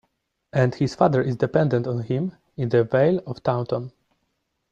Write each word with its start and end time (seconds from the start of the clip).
And 0.51 0.73
his 0.73 0.95
father 0.95 1.21
is 1.21 1.35
dependent 1.35 1.85
on 1.85 1.99
him 2.01 2.35
in 2.57 2.69
the 2.69 2.83
Vale 2.83 3.19
of 3.27 3.43
Taunton. 3.43 3.91